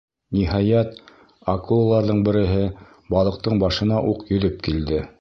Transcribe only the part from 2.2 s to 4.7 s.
береһе балыҡтың башына уҡ йөҙөп